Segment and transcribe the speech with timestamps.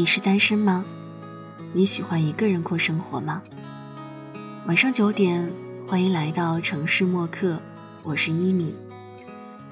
[0.00, 0.82] 你是单身吗？
[1.74, 3.42] 你喜欢一个人过生活吗？
[4.66, 5.52] 晚上九点，
[5.86, 7.60] 欢迎来到城市默客，
[8.02, 8.74] 我是一米。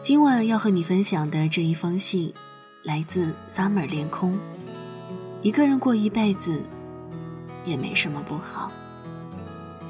[0.00, 2.32] 今晚要和你分享的这一封信，
[2.82, 4.38] 来自 Summer 连空。
[5.42, 6.62] 一个人过一辈子，
[7.66, 8.72] 也没什么不好。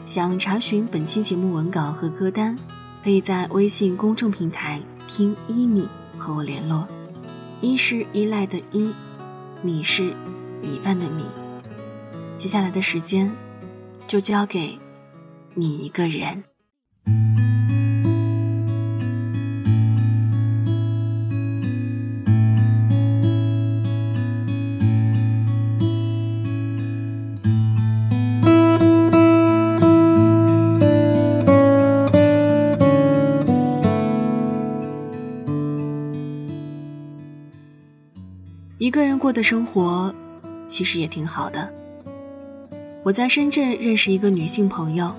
[0.05, 2.59] 想查询本期节目文稿和歌单，
[3.05, 5.89] 可以在微信公众平台听一米
[6.19, 6.89] 和我联络。
[7.61, 8.93] 一是依赖的依。
[9.65, 10.15] 米是
[10.61, 11.25] 米饭的米。
[12.37, 13.33] 接下来的时间，
[14.07, 14.79] 就交给
[15.55, 16.45] 你一个人。
[38.95, 40.15] 个人过的生活，
[40.69, 41.69] 其实也挺好的。
[43.03, 45.13] 我在深圳认识一个女性朋友，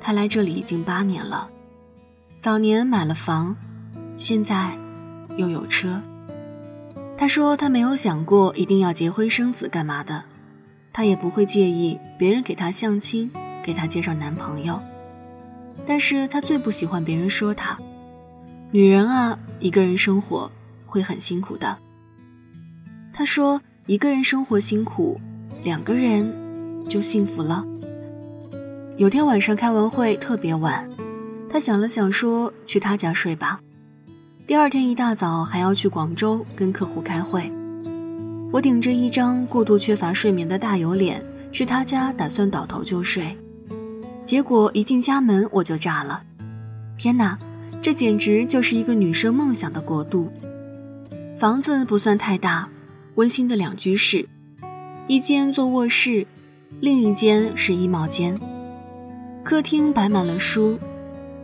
[0.00, 1.48] 她来这里已经八年了。
[2.40, 3.54] 早年买了房，
[4.16, 4.76] 现在
[5.36, 6.02] 又有车。
[7.16, 10.24] 她说她没有想过一定要结婚生子干嘛的，
[10.92, 13.30] 她也不会介意别人给她相亲，
[13.62, 14.80] 给她介绍男朋友。
[15.86, 17.78] 但是她最不喜欢别人说她，
[18.72, 20.50] 女人啊，一个人生活
[20.84, 21.78] 会很辛苦的。
[23.16, 25.20] 他说：“一个人生活辛苦，
[25.62, 26.34] 两个人
[26.88, 27.64] 就幸福了。”
[28.98, 30.88] 有天晚上开完会特别晚，
[31.48, 33.60] 他想了想说：“去他家睡吧。”
[34.48, 37.48] 第二天一大早还要去广州跟客户开会，
[38.52, 43.38] 我顶着一张过度缺乏睡眠的大油脸去他家，打算倒头就睡，
[44.24, 46.22] 结果一进家门我就炸了！
[46.98, 47.38] 天哪，
[47.80, 50.30] 这简直就是一个女生梦想的国度，
[51.38, 52.68] 房子不算太大。
[53.16, 54.28] 温馨的两居室，
[55.06, 56.26] 一间做卧室，
[56.80, 58.36] 另一间是衣帽间。
[59.44, 60.76] 客厅摆满了书，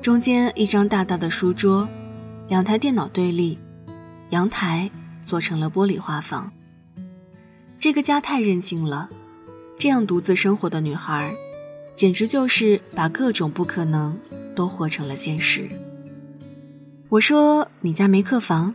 [0.03, 1.89] 中间一张大大的书桌，
[2.49, 3.57] 两台电脑对立，
[4.31, 4.91] 阳台
[5.25, 6.51] 做成了玻璃花房。
[7.79, 9.09] 这个家太任性了，
[9.79, 11.33] 这样独自生活的女孩，
[11.95, 14.19] 简直就是把各种不可能
[14.57, 15.69] 都活成了现实。
[17.11, 18.75] 我说：“你家没客房？”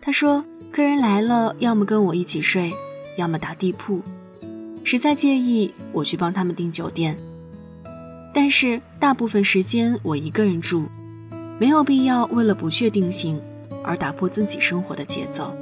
[0.00, 0.42] 他说。
[0.72, 2.72] 客人来了，要么跟我一起睡，
[3.16, 4.00] 要么打地铺。
[4.84, 7.18] 实在介意，我去帮他们订酒店。
[8.32, 10.84] 但是大部分时间我一个人住，
[11.58, 13.40] 没有必要为了不确定性
[13.82, 15.52] 而打破自己生活的节奏。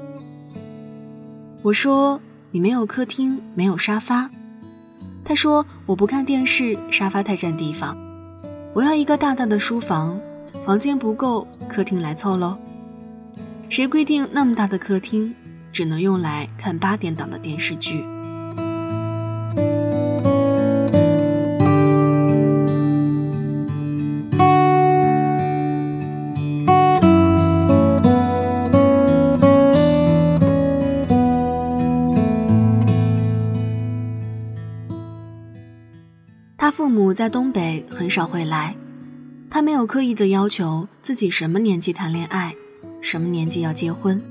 [1.62, 2.20] 我说
[2.52, 4.30] ：“你没有客厅，没有沙发。”
[5.24, 7.96] 他说：“我不看电视，沙发太占地方。
[8.74, 10.20] 我要一个大大的书房，
[10.66, 12.58] 房间不够，客厅来凑喽。”
[13.70, 15.34] 谁规定那么大的客厅
[15.72, 18.04] 只能用来看八点档的电视剧？
[36.56, 38.74] 他父母在东北很少会来，
[39.48, 42.56] 他没有刻意的要求自己什么年纪谈恋爱。
[43.00, 44.22] 什么年纪要结婚，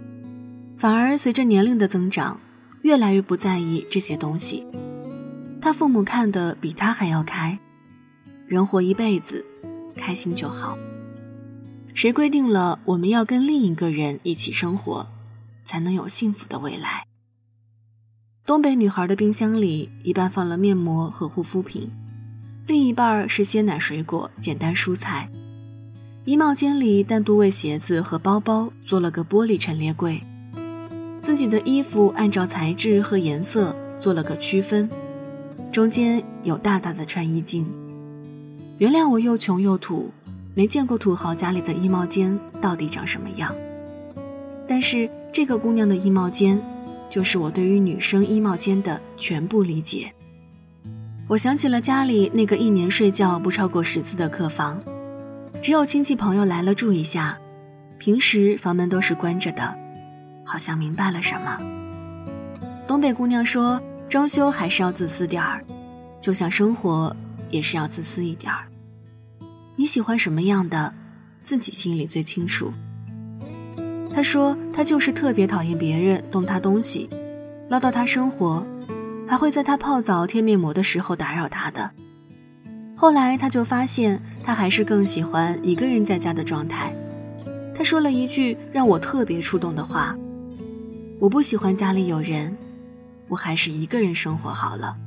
[0.78, 2.40] 反而随着年龄的增长，
[2.82, 4.66] 越来越不在意这些东西。
[5.62, 7.58] 他父母看的比他还要开，
[8.48, 9.46] 人活一辈子，
[9.96, 10.78] 开心就好。
[11.94, 15.08] 谁规定了我们要跟另一个人一起生活，
[15.66, 17.06] 才能有幸福的未来？
[18.46, 21.92] 东北女孩的冰箱里一半放了面膜和护肤品，
[22.68, 25.30] 另一半是鲜奶、水果、简单蔬菜。
[26.28, 30.22] 衣帽间里单独为鞋子和包包做了个玻璃陈列柜，
[31.22, 34.90] 自己的衣服按照材质和颜色做了个区分，
[35.72, 37.66] 中间有大大的穿衣镜。
[38.78, 40.12] 原谅我又穷又土，
[40.54, 43.56] 没见过土豪家里的衣帽间到底长什么样。
[44.68, 46.62] 但是这个姑娘的衣帽间，
[47.10, 50.12] 就是我对于女生衣帽间的全部理解。
[51.30, 54.78] 我想起了家里那个一年睡觉不超过十次的客房。
[55.62, 57.38] 只有亲戚朋友来了住一下，
[57.98, 59.76] 平时房门都是关着的，
[60.46, 61.60] 好像明白了什么。
[62.88, 65.64] 东北姑娘说：“装修还是要自私点儿，
[66.22, 67.14] 就像生活
[67.50, 68.68] 也是要自私一点儿。
[69.76, 70.94] 你喜欢什么样的，
[71.44, 72.72] 自己心里最清楚。”
[74.16, 77.10] 她说：“她就是特别讨厌别人动她东西，
[77.68, 78.66] 唠叨她生活，
[79.28, 81.92] 还会在她泡澡贴面膜的时候打扰她的。”
[83.00, 86.92] 后来他就发现，他还是更喜欢一个人在家的状态。
[87.78, 90.18] 他说了一句让我特别触动的话
[91.22, 92.58] ：“我不喜欢家里有人，
[93.28, 94.98] 我还是一个人生活好了。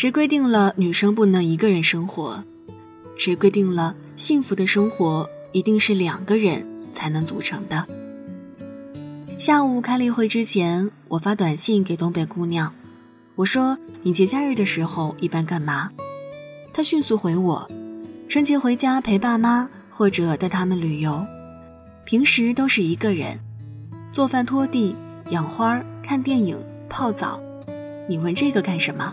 [0.00, 2.42] 谁规定了女生不能一个人生活？
[3.18, 7.86] 谁规定了幸福的生活一定是两个人才能组成的？
[9.36, 12.72] 下午开例会之前，我发短信给东北姑娘，
[13.34, 15.90] 我说：“你节假日的时候一般干嘛？”
[16.72, 17.70] 她迅速回我
[18.26, 21.22] ：“春节回家陪爸妈，或者带他们旅游。
[22.06, 23.38] 平时都是一个人，
[24.12, 24.96] 做饭、拖地、
[25.28, 26.58] 养花、看电影、
[26.88, 27.38] 泡澡。
[28.08, 29.12] 你问这个干什么？”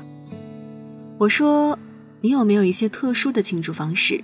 [1.20, 1.78] 我说
[2.22, 4.24] ：“你有没有一些特殊的庆祝方式？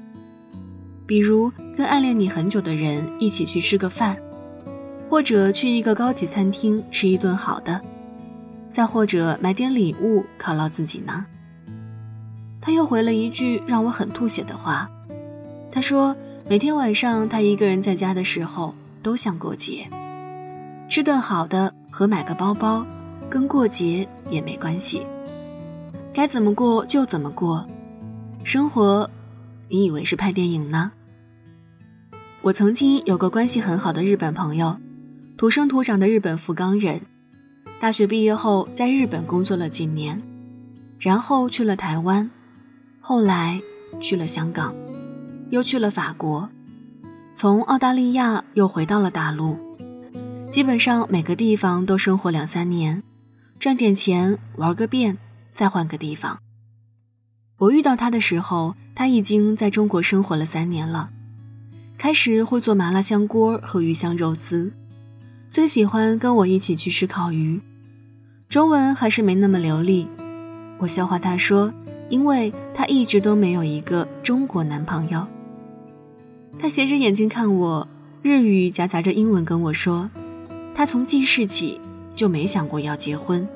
[1.07, 4.15] 比如跟暗恋你很久的人一起去吃个饭，
[5.09, 7.81] 或者去一个高级餐厅吃一顿好的，
[8.71, 11.25] 再或者买点礼物犒劳自己呢？”
[12.61, 14.87] 他又回了一句让我很吐血的话。
[15.71, 16.15] 他说
[16.47, 19.87] ：“每天晚上他一个人在家的时候都像过节，
[20.87, 22.85] 吃顿好的和买个包包，
[23.31, 25.01] 跟过节也没关系。”
[26.13, 27.65] 该怎么过就怎么过，
[28.43, 29.09] 生活，
[29.67, 30.91] 你以为是拍电影呢？
[32.43, 34.77] 我曾经有个关系很好的日本朋友，
[35.37, 37.01] 土生土长的日本福冈人，
[37.81, 40.21] 大学毕业后在日本工作了几年，
[40.99, 42.29] 然后去了台湾，
[43.01, 43.59] 后来
[43.99, 44.75] 去了香港，
[45.49, 46.47] 又去了法国，
[47.35, 49.57] 从澳大利亚又回到了大陆，
[50.51, 53.01] 基本上每个地方都生活两三年，
[53.57, 55.17] 赚点钱玩个遍。
[55.53, 56.39] 再换个地方。
[57.57, 61.09] 我遇到他的时候，他已经在中国生活了三年了。
[61.97, 64.73] 开始会做麻辣香锅和鱼香肉丝，
[65.49, 67.61] 最喜欢跟我一起去吃烤鱼。
[68.49, 70.07] 中文还是没那么流利，
[70.79, 71.73] 我笑话他说，
[72.09, 75.25] 因为他一直都没有一个中国男朋友。
[76.59, 77.87] 他斜着眼睛看我，
[78.21, 80.09] 日语夹杂着英文跟我说，
[80.75, 81.79] 他从记事起
[82.15, 83.47] 就没想过要结婚。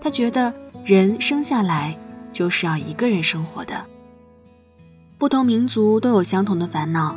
[0.00, 0.54] 他觉得
[0.86, 1.98] 人生下来
[2.32, 3.84] 就是要一个人生活的。
[5.18, 7.16] 不同民族都有相同的烦恼，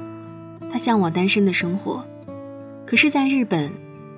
[0.71, 2.03] 他向往单身的生活。
[2.87, 3.71] 可是，在日本，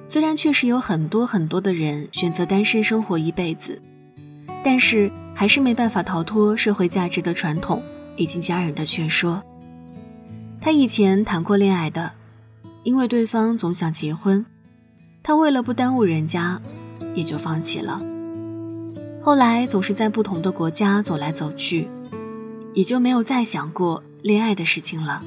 [0.07, 3.81] 虽然确实有很多很多的人选择单身生活一辈子，
[4.63, 7.83] 但是还是没办法逃脱社会价值的传统
[8.15, 9.43] 以及家人的劝说。
[10.61, 12.13] 他以前谈过恋爱的，
[12.83, 14.45] 因为对方总想结婚，
[15.21, 16.61] 他为了不耽误人家，
[17.13, 18.01] 也就放弃了。
[19.23, 21.87] 后来总是在不同的国家走来走去，
[22.73, 25.21] 也就没有再想过恋爱的事情了。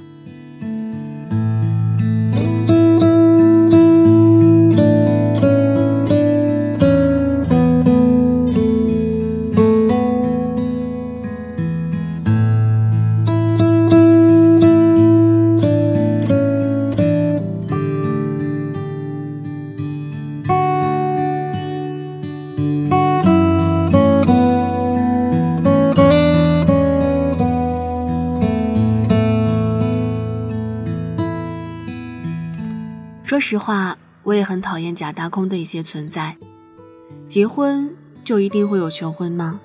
[33.25, 36.37] 说实话，我也很讨厌假大空的一些存在。
[37.27, 37.91] 结婚
[38.23, 39.59] 就一定会有求婚吗？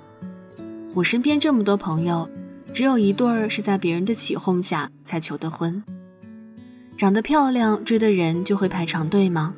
[0.93, 2.29] 我身边这么多朋友，
[2.73, 5.83] 只有一对儿是在别人的起哄下才求的婚。
[6.97, 9.53] 长得漂亮追的人就会排长队吗？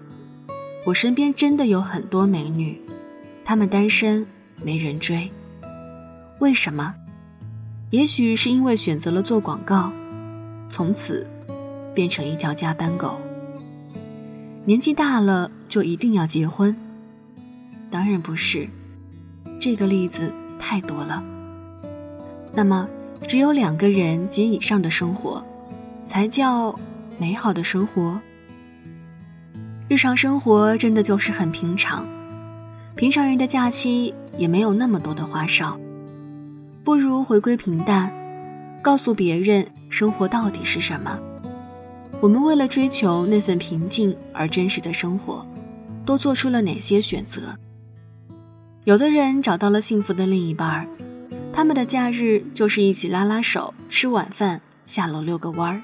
[0.83, 2.81] 我身边真的有很多美女，
[3.45, 4.25] 她们单身
[4.63, 5.29] 没人追。
[6.39, 6.95] 为什么？
[7.91, 9.91] 也许是因为选择了做广告，
[10.69, 11.27] 从此
[11.93, 13.19] 变成一条加班狗。
[14.63, 16.75] 年纪大了就一定要结婚？
[17.89, 18.69] 当然不是，
[19.59, 21.23] 这个例子太多了。
[22.53, 22.87] 那么，
[23.23, 25.43] 只有两个人及以上的生活，
[26.05, 26.77] 才叫
[27.17, 28.21] 美好的生活？
[29.89, 32.05] 日常生活真的就是很平常，
[32.95, 35.79] 平常人的假期也没有那么多的花哨，
[36.83, 38.13] 不如回归平淡，
[38.83, 41.17] 告诉别人生活到底是什么。
[42.21, 45.43] 我们为了追求那份平静而真实的生活，
[46.05, 47.57] 都做出了哪些选择？
[48.83, 50.87] 有的人找到了幸福的另一半儿，
[51.51, 55.81] 他们的假日就是一起拉拉手、吃晚饭、下楼遛个弯儿。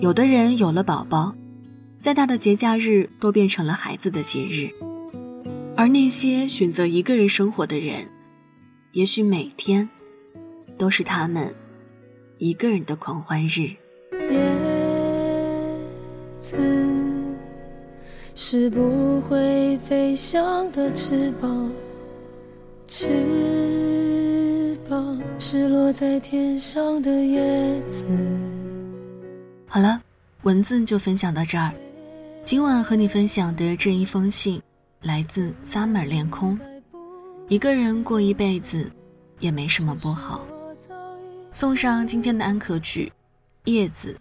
[0.00, 1.36] 有的人有了宝宝，
[2.00, 4.70] 再大的节假日都变成了孩子的节日。
[5.76, 8.08] 而那些选择一个人生活的人，
[8.90, 9.88] 也许每天
[10.76, 11.54] 都是他们
[12.38, 13.70] 一个人的狂欢日。
[16.42, 16.56] 子，
[18.34, 21.70] 是不会飞翔的翅膀，
[22.88, 28.04] 翅膀是落在天上的叶子。
[29.68, 30.02] 好了，
[30.42, 31.70] 文字就分享到这儿。
[32.44, 34.60] 今晚和你分享的这一封信，
[35.00, 36.58] 来自 Summer 恋空。
[37.48, 38.90] 一个人过一辈子，
[39.38, 40.44] 也没什么不好。
[41.52, 43.12] 送上今天的安可曲
[43.64, 44.18] 《叶子》。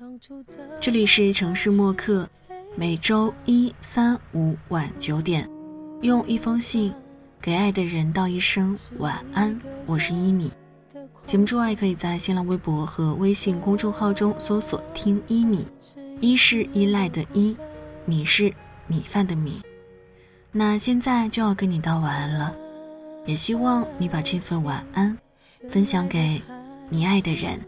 [0.80, 2.30] 这里是城市默客，
[2.76, 5.50] 每周一、三、五晚九点，
[6.02, 6.94] 用一封信
[7.42, 9.60] 给爱的人道一声晚安。
[9.88, 10.52] 我是一米。
[11.26, 15.66] 节目之外，可以在新浪微博和微信公众号中搜索“听一米”，
[16.22, 17.58] 一是依赖的依，
[18.06, 18.54] 米是
[18.86, 19.60] 米饭的米。
[20.52, 22.56] 那现在就要跟你道晚安了。
[23.26, 25.18] 也希望你把这份晚安
[25.70, 26.42] 分享给
[26.90, 27.60] 你爱的人，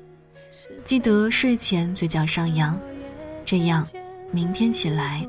[0.85, 2.79] 记得睡前嘴角上扬，
[3.45, 3.87] 这样
[4.31, 5.27] 明天起来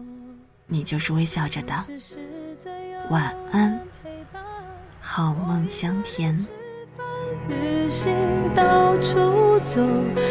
[0.67, 1.75] 你就是微笑着的。
[3.11, 3.81] 晚安，
[5.01, 6.37] 好梦香甜。
[7.49, 8.13] 旅行
[8.55, 9.83] 到处走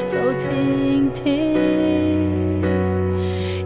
[0.06, 1.34] 走停停，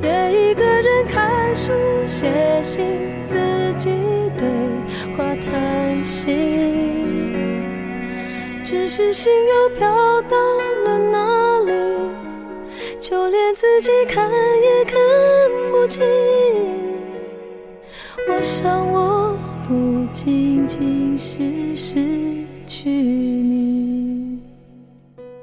[0.02, 1.72] 也一个人看书
[2.06, 2.86] 写信，
[3.26, 3.90] 自己
[4.38, 4.48] 对
[5.16, 6.77] 话谈心。
[8.70, 9.88] 只是心又飘
[10.24, 10.38] 到
[10.84, 11.72] 了哪里，
[13.00, 15.00] 就连自己看也看
[15.72, 16.04] 不清。
[18.28, 19.38] 我想我
[19.70, 21.96] 不仅仅是失
[22.68, 24.38] 去你，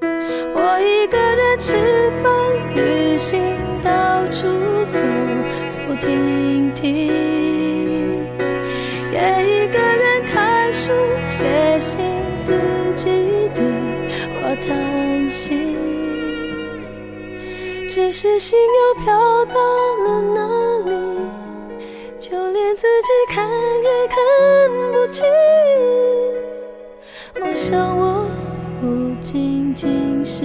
[0.02, 2.03] 我一个人吃
[13.54, 13.60] 的
[14.40, 15.76] 话叹息，
[17.88, 20.38] 只是心又飘到了哪
[20.90, 20.92] 里，
[22.18, 23.48] 就连自己看
[23.82, 24.16] 也看
[24.92, 25.24] 不清。
[27.40, 28.26] 我想，我
[28.80, 28.84] 不
[29.20, 30.44] 仅仅是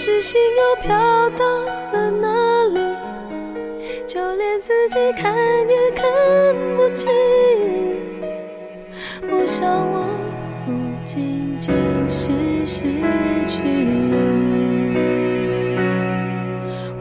[0.00, 0.96] 是心又飘
[1.30, 1.44] 到
[1.92, 2.28] 了哪
[2.66, 2.78] 里？
[4.06, 5.34] 就连自己看
[5.68, 6.06] 也看
[6.76, 7.10] 不清。
[9.28, 10.06] 我想，我
[10.64, 10.70] 不
[11.04, 11.74] 仅仅
[12.08, 12.30] 是
[12.64, 12.84] 失
[13.48, 14.14] 去你。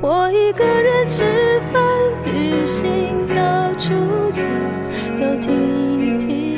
[0.01, 1.23] 我一个人吃
[1.71, 1.79] 饭、
[2.25, 3.93] 旅行，到处
[4.33, 4.41] 走
[5.13, 6.57] 走停停，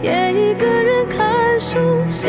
[0.00, 1.76] 也一个人看书、
[2.08, 2.28] 写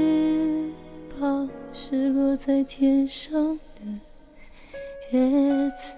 [1.91, 3.33] 是落在天上
[3.75, 3.81] 的。
[5.11, 5.97] 叶子。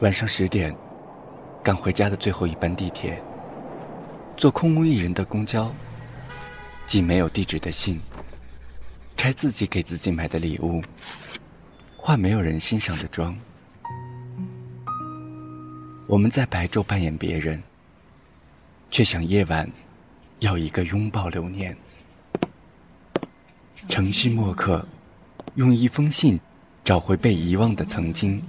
[0.00, 0.74] 晚上十点，
[1.62, 3.22] 赶回家的最后一班地铁，
[4.34, 5.70] 坐空无一人的公交，
[6.86, 8.00] 寄没有地址的信，
[9.14, 10.82] 拆自己给自己买的礼物，
[11.98, 13.36] 化没有人欣赏的妆。
[16.06, 17.62] 我们在白昼扮演别人，
[18.90, 19.70] 却想夜晚
[20.40, 21.76] 要一个拥抱留念。
[23.88, 24.86] 城市默克
[25.54, 26.38] 用一封信
[26.84, 28.42] 找回被遗忘的曾经。